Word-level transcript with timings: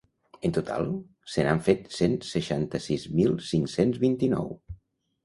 En 0.47 0.53
total, 0.53 0.87
se 1.33 1.43
n'han 1.47 1.61
fet 1.67 1.85
cent 1.97 2.15
seixanta-sis 2.29 3.05
mil 3.19 3.37
cinc-cents 3.51 4.01
vint-i-nou. 4.05 4.49